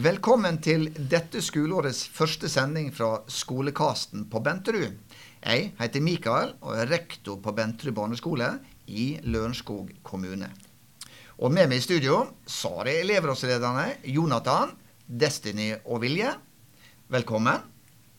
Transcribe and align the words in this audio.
Velkommen 0.00 0.56
til 0.64 0.86
dette 1.10 1.42
skoleårets 1.44 2.06
første 2.14 2.48
sending 2.48 2.86
fra 2.94 3.18
Skolekasten 3.28 4.22
på 4.32 4.40
Benterud. 4.40 4.94
Jeg 5.42 5.64
heter 5.76 6.00
Mikael 6.00 6.54
og 6.62 6.78
er 6.78 6.88
rektor 6.88 7.36
på 7.42 7.52
Benterud 7.52 7.92
barneskole 7.98 8.46
i 8.88 9.18
Lørenskog 9.28 9.90
kommune. 10.06 10.48
Og 11.42 11.52
med 11.52 11.68
meg 11.68 11.82
i 11.82 11.84
studio 11.84 12.22
så 12.48 12.70
har 12.78 12.88
jeg 12.88 13.02
elevrådslederne 13.02 13.98
Jonathan, 14.14 14.72
Destiny 15.04 15.74
og 15.82 16.00
Vilje. 16.06 16.32
Velkommen. 17.12 17.66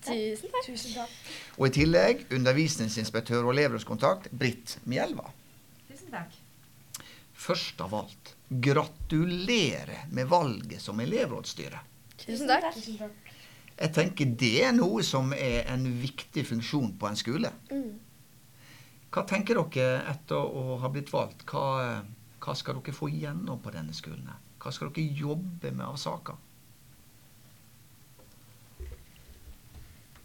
Tusen 0.06 0.54
takk. 0.54 0.68
Tusen 0.68 1.00
takk. 1.00 1.16
Og 1.58 1.72
i 1.72 1.76
tillegg 1.80 2.28
undervisningsinspektør 2.36 3.48
og 3.48 3.56
elevrådskontakt 3.56 4.30
Britt 4.36 4.78
Mjelva. 4.86 5.34
Tusen 5.88 6.14
takk. 6.14 6.38
Først 7.48 7.82
av 7.82 7.98
alt, 8.04 8.36
gratulerer 8.52 10.06
med 10.12 10.28
valget 10.28 10.82
som 10.82 11.00
elevrådsstyre. 11.00 11.80
Tusen 12.20 12.50
takk. 12.52 12.76
Jeg 13.82 13.94
tenker 13.96 14.34
det 14.38 14.54
er 14.66 14.74
noe 14.76 15.02
som 15.08 15.32
er 15.34 15.64
en 15.72 15.86
viktig 16.02 16.44
funksjon 16.50 16.92
på 17.00 17.08
en 17.08 17.18
skole. 17.18 17.52
Mm. 17.72 17.96
Hva 19.12 19.24
tenker 19.28 19.58
dere 19.58 20.04
etter 20.12 20.38
å 20.38 20.78
ha 20.84 20.92
blitt 20.92 21.10
valgt? 21.12 21.46
Hva, 21.48 22.04
hva 22.44 22.56
skal 22.56 22.78
dere 22.80 22.96
få 22.96 23.10
igjennom 23.12 23.64
på 23.64 23.74
denne 23.74 23.96
skolen? 23.96 24.30
Hva 24.62 24.76
skal 24.76 24.92
dere 24.92 25.18
jobbe 25.24 25.72
med 25.72 25.88
av 25.88 25.98
saker? 26.00 26.38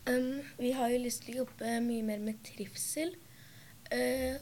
Um, 0.07 0.43
vi 0.59 0.71
har 0.75 0.93
jo 0.93 1.01
lyst 1.03 1.25
til 1.25 1.35
å 1.35 1.45
jobbe 1.45 1.79
mye 1.83 2.05
mer 2.07 2.21
med 2.23 2.43
trivsel. 2.47 3.15
Uh, 3.91 4.37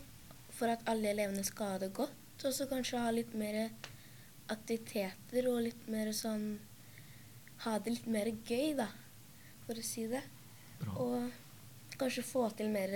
for 0.55 0.73
at 0.73 0.85
alle 0.89 1.13
elevene 1.13 1.45
skal 1.45 1.77
ha 1.77 1.81
det 1.85 1.93
godt. 1.97 2.24
Og 2.43 2.53
så 2.53 2.67
kanskje 2.69 3.01
ha 3.01 3.13
litt 3.15 3.33
mer 3.39 3.71
aktiviteter 4.53 5.49
og 5.49 5.63
litt 5.69 5.87
mer 5.89 6.13
sånn 6.13 6.55
Ha 7.65 7.79
det 7.81 7.93
litt 7.95 8.07
mer 8.11 8.27
gøy, 8.45 8.75
da, 8.77 8.89
for 9.65 9.79
å 9.79 9.83
si 9.87 10.03
det. 10.11 10.21
Bra. 10.81 10.97
Og 11.01 11.95
kanskje 11.97 12.25
få 12.27 12.43
til 12.59 12.69
mer 12.75 12.93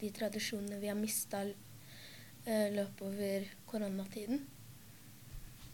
de 0.00 0.10
tradisjonene 0.16 0.80
vi 0.80 0.88
har 0.90 0.98
mista 0.98 1.44
uh, 1.44 2.68
løpet 2.74 3.02
over 3.04 3.46
koronatiden. 3.68 4.40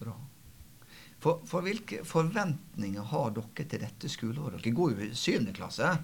Bra. 0.01 0.17
For, 1.23 1.41
for, 1.49 1.65
hvilke 1.65 2.03
forventninger 2.05 3.09
har 3.15 3.33
dere 3.39 3.69
til 3.71 3.85
dette 3.87 4.11
skoleåret? 4.13 4.61
Dere 4.61 4.77
går 4.77 4.93
jo 4.93 5.07
i 5.07 5.17
syvende 5.17 5.55
klasse. 5.57 5.95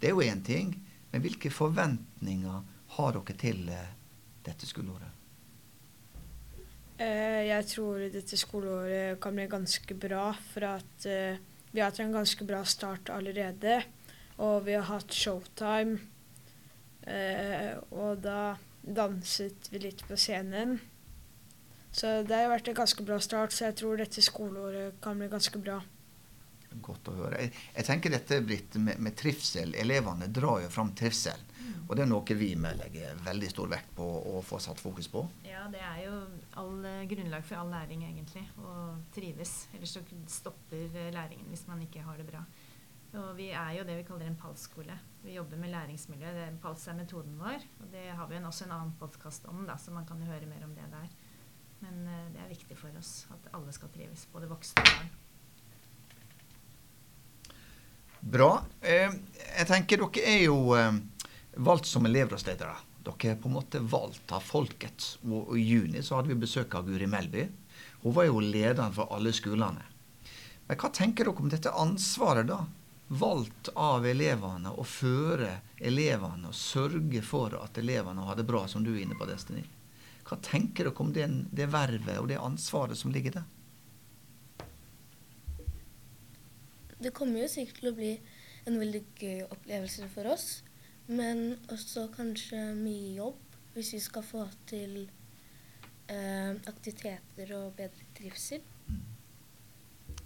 Det 0.00 0.10
er 0.10 0.16
jo 0.16 0.26
én 0.26 0.42
ting. 0.44 0.74
Men 1.12 1.22
hvilke 1.24 1.54
forventninger 1.54 2.64
har 2.98 3.16
dere 3.16 3.38
til 3.40 3.70
uh, 3.70 3.86
dette 4.44 4.68
skoleåret? 4.68 5.25
Uh, 6.96 7.42
jeg 7.44 7.68
tror 7.68 8.06
dette 8.12 8.38
skoleåret 8.40 9.20
kan 9.20 9.36
bli 9.36 9.46
ganske 9.52 9.96
bra, 10.00 10.30
for 10.52 10.68
at 10.70 11.08
uh, 11.08 11.36
vi 11.72 11.80
har 11.82 11.90
hatt 11.90 12.00
en 12.00 12.14
ganske 12.14 12.46
bra 12.48 12.62
start 12.64 13.12
allerede. 13.12 13.80
Og 14.40 14.64
vi 14.66 14.76
har 14.76 14.86
hatt 14.88 15.12
showtime. 15.12 15.98
Uh, 17.06 17.76
og 17.94 18.22
da 18.24 18.56
danset 18.86 19.68
vi 19.72 19.82
litt 19.82 20.04
på 20.08 20.16
scenen. 20.18 20.78
Så 21.96 22.20
det 22.28 22.36
har 22.36 22.50
vært 22.52 22.68
en 22.68 22.76
ganske 22.76 23.04
bra 23.08 23.16
start, 23.24 23.54
så 23.56 23.70
jeg 23.70 23.78
tror 23.80 24.00
dette 24.00 24.24
skoleåret 24.24 24.98
kan 25.04 25.16
bli 25.16 25.30
ganske 25.32 25.60
bra. 25.62 25.78
Godt 26.84 27.08
å 27.08 27.14
høre. 27.16 27.40
Jeg, 27.40 27.52
jeg 27.78 27.88
tenker 27.88 28.12
dette 28.12 28.40
blitt 28.44 28.76
med, 28.76 29.00
med, 29.00 29.16
trivsel. 29.16 29.72
Elevene 29.80 30.28
drar 30.28 30.60
jo 30.64 30.72
fram 30.72 30.92
trivsel. 30.98 31.40
Og 31.86 31.94
det 31.94 32.02
er 32.02 32.10
noe 32.10 32.36
vi 32.38 32.48
med 32.58 32.80
legger 32.80 33.18
veldig 33.22 33.48
stor 33.52 33.68
vekt 33.70 33.92
på 33.94 34.04
å 34.04 34.40
få 34.42 34.58
satt 34.62 34.80
fokus 34.82 35.06
på. 35.12 35.22
Ja, 35.46 35.66
det 35.70 35.82
er 35.86 36.00
jo 36.02 36.14
all 36.58 36.80
grunnlag 37.06 37.46
for 37.46 37.60
all 37.60 37.70
læring, 37.70 38.02
egentlig. 38.08 38.42
Å 38.58 38.96
trives. 39.14 39.68
Ellers 39.76 39.94
så 39.94 40.02
stopper 40.30 41.12
læringen 41.14 41.46
hvis 41.52 41.66
man 41.70 41.84
ikke 41.86 42.02
har 42.06 42.18
det 42.18 42.26
bra. 42.26 42.42
Og 43.16 43.36
vi 43.38 43.48
er 43.54 43.76
jo 43.78 43.84
det 43.86 43.96
vi 44.00 44.06
kaller 44.06 44.28
en 44.28 44.38
PALS-skole. 44.38 44.96
Vi 45.24 45.36
jobber 45.36 45.60
med 45.60 45.72
læringsmiljø. 45.72 46.32
Det, 46.36 46.48
PALS 46.62 46.88
er 46.90 46.98
metoden 46.98 47.38
vår. 47.40 47.62
Og 47.80 47.92
det 47.92 48.08
har 48.18 48.28
vi 48.28 48.40
også 48.40 48.66
en 48.66 48.74
annen 48.76 48.96
podkast 49.00 49.46
om, 49.48 49.62
da, 49.68 49.78
så 49.80 49.94
man 49.94 50.08
kan 50.08 50.20
jo 50.20 50.28
høre 50.28 50.48
mer 50.50 50.66
om 50.66 50.74
det 50.76 50.88
der. 50.92 51.14
Men 51.84 52.02
uh, 52.08 52.26
det 52.34 52.42
er 52.42 52.50
viktig 52.50 52.76
for 52.78 52.98
oss 52.98 53.28
at 53.32 53.48
alle 53.56 53.72
skal 53.72 53.92
trives. 53.94 54.26
Både 54.32 54.50
voksne 54.50 54.82
og 54.82 54.90
barn. 54.90 55.14
Bra. 58.26 58.50
Eh, 58.82 59.12
jeg 59.38 59.66
tenker 59.68 60.00
dere 60.02 60.22
er 60.26 60.40
jo 60.48 60.74
eh, 60.74 60.96
valgt 61.56 61.86
som 61.86 62.06
elevrådsledere. 62.06 62.76
Dere 63.06 63.32
er 63.32 63.36
på 63.40 63.48
en 63.48 63.56
måte 63.56 63.80
valgt 63.80 64.32
av 64.34 64.44
folket. 64.44 65.16
Og 65.24 65.54
I 65.58 65.62
juni 65.62 66.02
så 66.02 66.18
hadde 66.18 66.32
vi 66.32 66.40
besøk 66.42 66.74
av 66.74 66.88
Guri 66.88 67.06
Melby. 67.06 67.46
Hun 68.02 68.14
var 68.16 68.26
jo 68.28 68.42
lederen 68.42 68.94
for 68.94 69.12
alle 69.14 69.32
skolene. 69.34 69.84
Men 70.66 70.80
hva 70.80 70.90
tenker 70.90 71.28
dere 71.28 71.42
om 71.42 71.52
dette 71.52 71.70
ansvaret, 71.70 72.48
da? 72.50 72.64
Valgt 73.06 73.70
av 73.78 74.06
elevene 74.06 74.72
å 74.74 74.82
føre 74.82 75.60
elevene 75.78 76.50
og 76.50 76.58
sørge 76.58 77.22
for 77.22 77.54
at 77.60 77.78
elevene 77.78 78.24
har 78.26 78.38
det 78.38 78.46
bra, 78.48 78.64
som 78.66 78.82
du 78.82 78.90
er 78.96 79.04
inne 79.04 79.14
på, 79.18 79.28
Destiny. 79.30 79.62
Hva 80.26 80.40
tenker 80.42 80.88
dere 80.88 81.04
om 81.04 81.12
det, 81.14 81.28
det 81.54 81.68
vervet 81.70 82.18
og 82.18 82.26
det 82.32 82.40
ansvaret 82.42 82.98
som 82.98 83.14
ligger 83.14 83.38
der? 83.38 83.46
Det 86.98 87.12
kommer 87.14 87.44
jo 87.44 87.52
sikkert 87.52 87.78
til 87.78 87.92
å 87.92 87.94
bli 87.94 88.12
en 88.66 88.80
veldig 88.80 89.02
gøy 89.20 89.44
opplevelse 89.46 90.08
for 90.10 90.32
oss. 90.32 90.64
Men 91.06 91.56
også 91.72 92.08
kanskje 92.14 92.60
mye 92.78 93.14
jobb 93.16 93.42
hvis 93.76 93.92
vi 93.94 94.00
skal 94.00 94.24
få 94.24 94.42
til 94.66 95.02
eh, 96.10 96.52
aktiviteter 96.66 97.52
og 97.58 97.74
bedre 97.76 98.08
trivsel. 98.16 98.64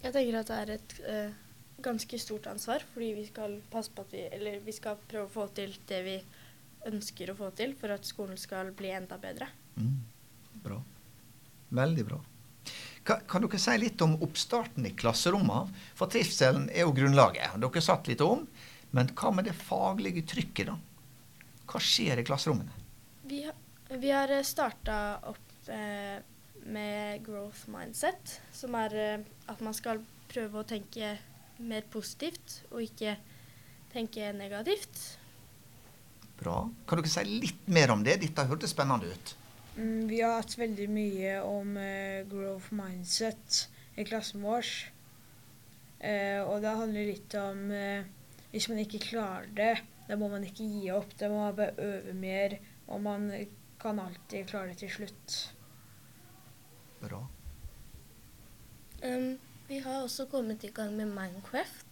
Jeg 0.01 0.15
tenker 0.15 0.39
at 0.39 0.51
det 0.51 0.59
er 0.61 0.73
et 0.77 0.95
eh, 1.05 1.41
ganske 1.85 2.21
stort 2.23 2.47
ansvar, 2.49 2.85
fordi 2.95 3.11
vi 3.19 3.27
skal 3.29 3.59
passe 3.73 3.93
på 3.93 4.05
at 4.07 4.15
vi 4.15 4.23
Eller 4.31 4.61
vi 4.65 4.73
skal 4.73 4.97
prøve 5.09 5.27
å 5.27 5.35
få 5.35 5.49
til 5.57 5.75
det 5.89 6.01
vi 6.07 6.17
ønsker 6.89 7.31
å 7.31 7.37
få 7.37 7.51
til 7.57 7.75
for 7.77 7.93
at 7.93 8.07
skolen 8.09 8.39
skal 8.41 8.73
bli 8.77 8.93
enda 8.97 9.19
bedre. 9.21 9.51
Mm. 9.77 9.99
Bra. 10.65 10.81
Veldig 11.69 12.05
bra. 12.07 12.21
Kan, 13.05 13.23
kan, 13.29 13.45
dere 13.45 13.61
si 13.61 13.77
litt 13.81 14.01
om 14.05 14.17
oppstarten 14.25 14.87
i 14.89 14.95
klasserommene? 14.97 15.73
For 15.97 16.13
trivselen 16.13 16.69
er 16.73 16.87
jo 16.87 16.95
grunnlaget. 16.97 17.57
Dere 17.61 17.85
satt 17.85 18.09
litt 18.11 18.25
om. 18.25 18.47
Men 18.97 19.11
hva 19.15 19.31
med 19.35 19.47
det 19.47 19.55
faglige 19.55 20.25
trykket, 20.27 20.71
da? 20.73 20.77
Hva 21.71 21.81
skjer 21.83 22.21
i 22.21 22.27
klasserommene? 22.27 22.75
Vi, 23.31 23.45
vi 24.03 24.11
har 24.11 24.33
starta 24.47 25.21
opp 25.31 25.71
eh, 25.71 26.19
med 26.67 27.23
growth 27.27 27.69
mindset, 27.71 28.41
som 28.53 28.75
er 28.79 28.97
eh, 28.99 29.27
at 29.51 29.63
man 29.63 29.77
skal 29.77 30.03
prøve 30.31 30.63
å 30.63 30.67
tenke 30.67 31.15
mer 31.61 31.87
positivt 31.93 32.63
og 32.71 32.83
ikke 32.83 33.17
tenke 33.93 34.33
negativt. 34.35 35.01
Bra. 36.41 36.63
Kan 36.89 37.01
dere 37.01 37.13
si 37.13 37.25
litt 37.29 37.69
mer 37.69 37.93
om 37.93 38.03
det? 38.07 38.21
Dette 38.23 38.47
hørtes 38.49 38.73
spennende 38.75 39.11
ut. 39.13 39.35
Mm, 39.77 40.09
vi 40.11 40.23
har 40.23 40.39
hatt 40.41 40.57
veldig 40.59 40.87
mye 40.91 41.35
om 41.47 41.77
eh, 41.79 42.23
growth 42.29 42.73
mindset 42.75 43.67
i 44.01 44.07
klassen 44.09 44.43
vår. 44.45 44.67
Eh, 46.01 46.41
og 46.43 46.63
det 46.65 46.79
handler 46.81 47.11
litt 47.11 47.35
om 47.37 47.67
uh, 47.75 48.09
hvis 48.51 48.69
man 48.69 48.81
ikke 48.83 49.03
klarer 49.05 49.51
det, 49.57 49.75
da 50.09 50.17
må 50.19 50.29
man 50.29 50.45
ikke 50.47 50.67
gi 50.67 50.91
opp. 50.95 51.13
Da 51.19 51.29
må 51.31 51.39
man 51.45 51.59
bare 51.59 51.87
øve 51.87 52.15
mer, 52.19 52.57
og 52.91 53.03
man 53.03 53.29
kan 53.81 54.01
alltid 54.03 54.49
klare 54.51 54.73
det 54.73 54.81
til 54.83 54.91
slutt. 54.91 55.37
Bra. 57.01 57.21
Um, 59.05 59.39
vi 59.69 59.79
har 59.79 60.03
også 60.03 60.27
kommet 60.27 60.65
i 60.65 60.73
gang 60.75 60.97
med 60.97 61.07
Minecraft. 61.07 61.87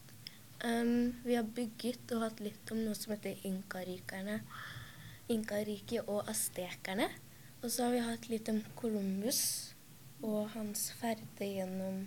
Um, 0.64 1.14
vi 1.24 1.34
har 1.38 1.46
bygget 1.46 2.12
og 2.12 2.24
hatt 2.26 2.42
litt 2.42 2.72
om 2.74 2.82
noe 2.82 2.98
som 2.98 3.14
heter 3.14 3.38
Inkarikerne. 3.46 4.40
Inkariket 5.30 6.08
og 6.10 6.28
astekerne. 6.28 7.06
Og 7.62 7.70
så 7.70 7.86
har 7.86 7.94
vi 7.94 8.02
hatt 8.02 8.28
litt 8.30 8.50
om 8.50 8.58
Columbus 8.78 9.40
og 10.26 10.50
hans 10.56 10.88
ferde 10.98 11.46
gjennom 11.46 12.02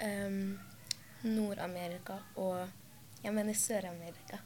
um, 0.00 0.40
Nord-Amerika 1.24 2.18
og 2.40 2.64
jeg 3.24 3.34
mener 3.34 3.56
Sør-Amerika. 3.56 4.38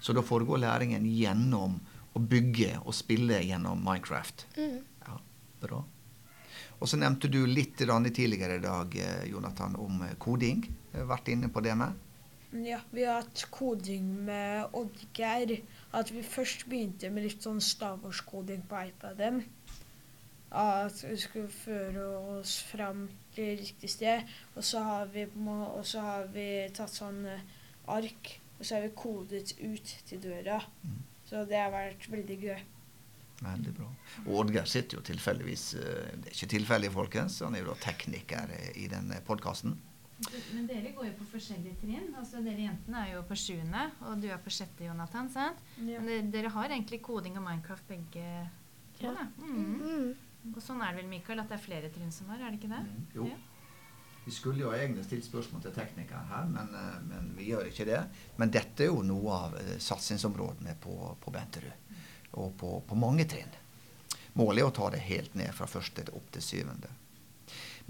Så 0.00 0.16
da 0.16 0.24
foregår 0.24 0.62
læringen 0.62 1.04
gjennom 1.04 1.76
å 2.16 2.20
bygge 2.20 2.78
og 2.80 2.94
spille 2.96 3.42
gjennom 3.44 3.82
Minecraft? 3.84 4.46
Mm. 4.56 4.78
Ja, 5.06 5.18
bra. 5.62 5.82
Og 6.80 6.88
så 6.88 6.96
nevnte 6.96 7.28
du 7.28 7.42
litt 7.46 7.76
tidligere 7.76 8.56
i 8.56 8.64
dag, 8.64 8.96
eh, 8.96 9.24
Jonathan, 9.28 9.76
om 9.76 10.02
eh, 10.02 10.16
koding. 10.18 10.64
Jeg 10.92 11.02
har 11.02 11.10
vært 11.10 11.28
inne 11.28 11.50
på 11.52 11.60
det 11.60 11.76
med? 11.76 11.92
Ja, 12.50 12.80
vi 12.90 13.04
har 13.04 13.20
hatt 13.20 13.44
koding 13.52 14.24
med 14.24 14.72
Oddgeir. 14.74 15.60
At 15.92 16.10
vi 16.10 16.22
først 16.22 16.66
begynte 16.66 17.10
med 17.10 17.28
litt 17.28 17.44
sånn 17.44 17.60
stavårskoding 17.60 18.64
på 18.66 18.80
iPaden. 18.88 19.44
At 20.50 21.04
vi 21.04 21.14
skulle 21.20 21.52
føre 21.52 22.08
oss 22.38 22.56
fram 22.72 23.04
til 23.36 23.60
riktig 23.60 23.92
sted. 23.92 24.24
Og 24.56 24.64
så 24.64 24.82
har 24.82 25.12
vi, 25.12 25.28
har 25.28 26.26
vi 26.32 26.48
tatt 26.74 26.96
sånn 26.96 27.26
eh, 27.28 27.44
ark, 27.96 28.34
og 28.58 28.66
så 28.66 28.76
har 28.76 28.82
vi 28.86 28.92
kodet 28.96 29.54
ut 29.60 29.94
til 30.08 30.20
døra. 30.22 30.60
Mm. 30.84 30.98
Så 31.30 31.44
det 31.48 31.58
har 31.60 31.70
vært 31.74 32.08
veldig 32.10 32.38
gøy. 32.42 32.60
Veldig 33.40 33.72
bra. 33.78 33.86
Og 34.26 34.32
Oddgeir 34.42 34.66
sitter 34.68 34.98
jo 34.98 35.02
tilfeldigvis 35.06 35.62
eh, 35.80 36.10
Det 36.20 36.28
er 36.28 36.34
ikke 36.34 36.50
tilfeldig, 36.58 36.90
folkens. 36.92 37.38
Han 37.46 37.54
er 37.56 37.62
jo 37.64 37.70
da 37.70 37.76
tekniker 37.80 38.50
i 38.76 38.88
denne 38.92 39.20
podkasten. 39.24 39.78
Men 40.52 40.66
dere 40.68 40.90
går 40.92 41.06
jo 41.08 41.12
på 41.22 41.28
forskjellige 41.30 41.78
trinn. 41.80 42.10
altså 42.20 42.42
Dere 42.44 42.66
jentene 42.66 43.06
er 43.06 43.14
jo 43.14 43.22
på 43.24 43.38
sjuende, 43.40 43.86
og 44.04 44.20
du 44.20 44.26
er 44.28 44.42
på 44.44 44.52
sjette, 44.52 44.84
Jonathan. 44.84 45.30
sant? 45.32 45.62
Ja. 45.78 45.96
Men 46.02 46.10
dere, 46.10 46.26
dere 46.34 46.50
har 46.52 46.68
egentlig 46.74 47.00
koding 47.06 47.38
og 47.40 47.46
Minecraft 47.46 47.88
begge 47.88 48.26
to, 48.98 49.06
Ja. 49.06 49.24
Mm. 49.38 49.78
Mm. 49.80 50.10
Og 50.56 50.60
sånn 50.64 50.80
er 50.84 50.92
det 50.92 51.02
vel, 51.02 51.08
Mikael, 51.08 51.40
at 51.40 51.48
det 51.48 51.56
er 51.58 51.64
flere 51.64 51.88
trinn 51.92 52.12
som 52.12 52.28
har, 52.32 52.40
er 52.44 52.52
det 52.52 52.60
ikke 52.60 52.72
det? 52.74 52.82
Mm, 52.84 53.06
Jo. 53.14 53.24
Ja. 53.30 53.38
Vi 54.30 54.36
skulle 54.36 54.62
jo 54.62 54.70
egentlig 54.70 55.02
stilt 55.08 55.24
spørsmål 55.26 55.62
til 55.64 55.72
teknikeren 55.74 56.28
her, 56.30 56.44
men, 56.46 56.68
eh, 56.78 56.98
men 57.02 57.32
vi 57.34 57.48
gjør 57.48 57.66
ikke 57.66 57.86
det. 57.88 57.98
Men 58.38 58.52
dette 58.54 58.84
er 58.84 58.92
jo 58.92 59.00
noe 59.02 59.32
av 59.34 59.56
eh, 59.58 59.72
satsingsområdene 59.82 60.76
på, 60.78 60.94
på 61.18 61.32
Benterud, 61.34 61.96
og 62.38 62.52
på, 62.60 62.70
på 62.86 62.98
mange 63.00 63.26
trinn. 63.26 63.50
Målet 64.38 64.62
er 64.62 64.68
å 64.68 64.76
ta 64.76 64.92
det 64.94 65.02
helt 65.08 65.34
ned 65.34 65.50
fra 65.56 65.66
første 65.66 66.06
opp 66.14 66.30
til 66.30 66.46
syvende. 66.46 66.94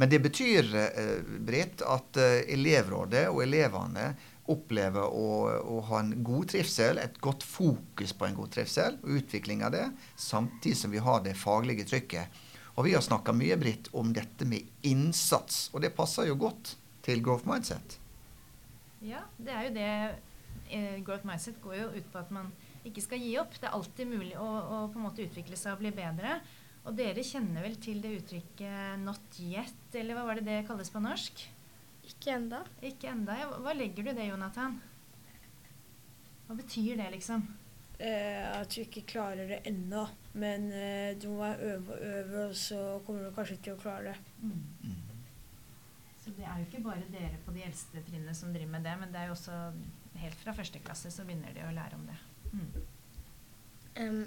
Men 0.01 0.09
det 0.09 0.23
betyr, 0.25 0.73
eh, 0.81 1.15
Britt, 1.45 1.85
at 1.85 2.17
elevrådet 2.25 3.27
og 3.29 3.45
elevene 3.45 4.09
opplever 4.49 5.13
å, 5.13 5.31
å 5.61 5.83
ha 5.93 6.01
en 6.01 6.23
god 6.25 6.55
trivsel, 6.55 7.05
et 7.05 7.21
godt 7.21 7.45
fokus 7.45 8.17
på 8.17 8.31
en 8.31 8.41
god 8.41 8.57
trivsel 8.57 8.97
og 9.03 9.21
utvikling 9.21 9.61
av 9.69 9.77
det, 9.77 9.91
samtidig 10.17 10.81
som 10.87 10.97
vi 10.97 11.05
har 11.05 11.21
det 11.29 11.37
faglige 11.37 11.85
trykket. 11.93 12.47
Og 12.77 12.87
vi 12.87 12.95
har 12.95 13.03
snakka 13.05 13.35
mye, 13.37 13.57
Britt, 13.61 13.91
om 13.97 14.13
dette 14.15 14.47
med 14.49 14.87
innsats, 14.87 15.69
og 15.75 15.83
det 15.85 15.95
passer 15.97 16.31
jo 16.31 16.39
godt 16.41 16.77
til 17.05 17.23
growth 17.25 17.49
mindset. 17.49 17.99
Ja, 19.01 19.23
det 19.41 19.53
er 19.57 19.65
jo 19.65 19.71
det 19.75 19.93
eh, 20.77 20.99
Growth 21.05 21.25
Mindset 21.25 21.61
går 21.63 21.79
jo 21.79 21.87
ut 21.95 22.09
på 22.13 22.21
at 22.21 22.33
man 22.35 22.51
ikke 22.87 23.05
skal 23.05 23.23
gi 23.23 23.33
opp. 23.41 23.55
Det 23.57 23.69
er 23.69 23.77
alltid 23.77 24.11
mulig 24.11 24.35
å, 24.37 24.45
å 24.47 24.81
på 24.93 25.01
en 25.01 25.07
måte 25.07 25.25
utvikle 25.25 25.57
seg 25.59 25.73
og 25.73 25.81
bli 25.81 25.93
bedre. 25.97 26.39
Og 26.85 26.97
dere 26.97 27.25
kjenner 27.25 27.65
vel 27.65 27.77
til 27.81 28.01
det 28.05 28.13
uttrykket 28.19 29.01
'not 29.01 29.41
yet', 29.41 29.97
eller 29.97 30.17
hva 30.17 30.27
var 30.29 30.41
det 30.41 30.47
det 30.49 30.67
kalles 30.69 30.93
på 30.93 31.03
norsk? 31.05 31.45
Ikke 32.09 32.37
enda. 32.37 32.63
Ikke 32.85 33.11
enda. 33.13 33.37
Ja. 33.37 33.49
Hva 33.61 33.75
legger 33.77 34.05
du 34.05 34.13
i 34.13 34.17
det, 34.17 34.29
Jonathan? 34.31 34.79
Hva 36.49 36.57
betyr 36.57 36.97
det, 37.01 37.11
liksom? 37.17 37.45
Eh, 38.01 38.45
at 38.61 38.73
vi 38.77 38.87
ikke 38.87 39.03
klarer 39.05 39.49
det 39.51 39.61
ennå. 39.69 40.07
Men 40.41 40.71
eh, 40.73 41.13
du 41.21 41.29
må 41.35 41.51
øve 41.53 41.93
og 41.93 41.99
øve, 42.01 42.45
og 42.49 42.57
så 42.57 43.01
kommer 43.07 43.27
du 43.27 43.35
kanskje 43.37 43.59
til 43.61 43.77
å 43.77 43.81
klare 43.83 44.15
det. 44.15 44.17
Mm. 44.41 44.95
Så 46.25 46.33
det 46.37 46.47
er 46.47 46.61
jo 46.61 46.69
ikke 46.69 46.85
bare 46.85 47.11
dere 47.13 47.41
på 47.45 47.53
de 47.53 47.65
eldste 47.67 48.01
trinnene 48.07 48.35
som 48.37 48.55
driver 48.55 48.73
med 48.73 48.89
det, 48.89 48.97
men 49.01 49.13
det 49.13 49.21
er 49.21 49.29
jo 49.29 49.37
også 49.37 49.59
helt 50.21 50.41
fra 50.41 50.55
første 50.57 50.81
klasse 50.85 51.13
så 51.13 51.25
begynner 51.29 51.53
de 51.57 51.65
å 51.65 51.75
lære 51.77 51.99
om 51.99 52.07
det. 52.09 52.17
Mm. 52.53 52.71
Um, 54.01 54.21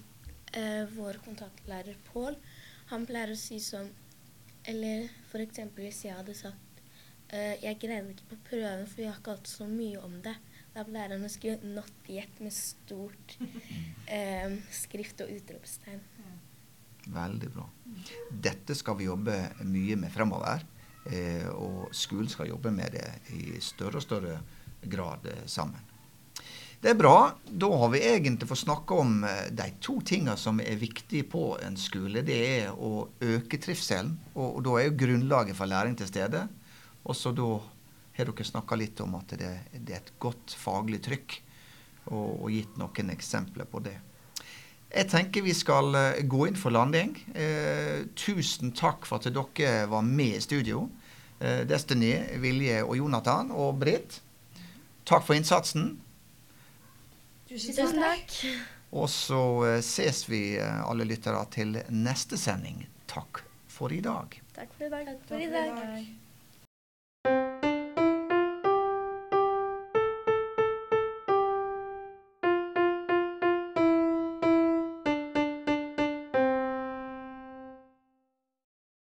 eh, 0.53 0.83
vår 0.93 1.19
kontaktlærer 1.25 1.97
Pål, 2.11 2.37
han 2.91 3.05
pleier 3.09 3.31
å 3.33 3.39
si 3.39 3.57
sånn 3.63 3.89
Eller 4.69 5.07
eksempel 5.39 5.87
hvis 5.87 6.01
jeg 6.05 6.15
hadde 6.15 6.35
sagt 6.35 6.81
eh, 7.31 7.55
Jeg 7.63 7.79
greide 7.81 8.11
ikke 8.13 8.29
på 8.29 8.39
prøven, 8.49 8.85
for 8.87 9.01
vi 9.01 9.07
har 9.07 9.17
ikke 9.17 9.35
hatt 9.37 9.49
så 9.49 9.67
mye 9.67 10.01
om 10.03 10.19
det. 10.23 10.35
Da 10.73 10.83
lærerne 10.89 11.29
skulle 11.29 11.59
'not 11.61 12.09
yet' 12.09 12.41
med 12.41 12.53
stort 12.53 13.37
eh, 14.07 14.57
skrift 14.71 15.21
og 15.21 15.29
utropstegn. 15.29 16.01
Veldig 17.13 17.49
bra. 17.53 17.67
Dette 18.31 18.75
skal 18.75 18.97
vi 18.97 19.09
jobbe 19.09 19.35
mye 19.67 19.95
med 19.95 20.11
fremover. 20.11 20.63
Eh, 21.05 21.47
og 21.51 21.89
skolen 21.91 22.29
skal 22.31 22.49
jobbe 22.49 22.71
med 22.71 22.95
det 22.95 23.07
i 23.35 23.59
større 23.61 23.99
og 23.99 24.05
større 24.05 24.37
grad 24.89 25.27
eh, 25.27 25.43
sammen. 25.45 25.81
Det 26.83 26.91
er 26.91 26.99
bra. 26.99 27.33
Da 27.47 27.69
har 27.79 27.91
vi 27.91 28.01
egentlig 28.03 28.47
fått 28.47 28.63
snakke 28.63 28.95
om 28.99 29.21
eh, 29.27 29.51
de 29.51 29.67
to 29.83 29.99
tingene 30.01 30.37
som 30.39 30.59
er 30.63 30.79
viktige 30.79 31.27
på 31.27 31.57
en 31.63 31.77
skole. 31.79 32.23
Det 32.25 32.39
er 32.47 32.73
å 32.73 33.09
øke 33.19 33.59
trivselen, 33.59 34.15
og, 34.33 34.57
og 34.57 34.65
da 34.65 34.79
er 34.79 34.89
jo 34.89 34.97
grunnlaget 35.03 35.59
for 35.59 35.71
læring 35.71 35.99
til 35.99 36.09
stede. 36.09 36.47
Og 37.03 37.15
så 37.19 37.35
da 37.35 37.51
har 38.17 38.29
dere 38.29 38.45
snakka 38.45 38.77
litt 38.77 39.01
om 39.03 39.15
at 39.17 39.35
det, 39.39 39.51
det 39.73 39.95
er 39.95 40.01
et 40.01 40.13
godt 40.21 40.55
faglig 40.57 41.01
trykk, 41.05 41.37
og, 42.11 42.43
og 42.43 42.49
gitt 42.53 42.75
noen 42.77 43.13
eksempler 43.13 43.69
på 43.69 43.81
det. 43.85 43.95
Jeg 44.93 45.09
tenker 45.09 45.41
vi 45.41 45.55
skal 45.57 45.95
eh, 45.97 46.19
gå 46.29 46.43
inn 46.45 46.59
for 46.59 46.75
landing. 46.75 47.15
Eh, 47.33 48.03
tusen 48.13 48.75
takk 48.77 49.07
for 49.09 49.17
at 49.17 49.33
dere 49.33 49.87
var 49.89 50.05
med 50.05 50.37
i 50.37 50.43
studio. 50.43 50.85
Eh, 51.39 51.63
Destiny, 51.65 52.13
Vilje 52.43 52.83
og 52.83 52.97
Jonathan 52.99 53.49
og 53.51 53.79
Britt. 53.81 54.19
Takk 55.09 55.25
for 55.25 55.35
innsatsen. 55.35 55.95
Tusen 57.49 57.97
takk. 57.97 58.37
Og 58.93 59.09
så 59.09 59.41
eh, 59.67 59.79
ses 59.81 60.23
vi, 60.29 60.43
eh, 60.61 60.83
alle 60.85 61.07
lyttere, 61.09 61.41
til 61.51 61.79
neste 61.89 62.37
sending. 62.37 62.85
Takk 63.09 63.41
for 63.67 63.93
i 63.93 64.03
dag. 64.05 64.37
Takk 64.53 64.77
for 64.77 64.85
i 64.85 64.93
dag. 64.93 65.09
Takk 65.09 65.25
for 65.31 65.41
i 65.41 65.49
dag. 65.49 66.05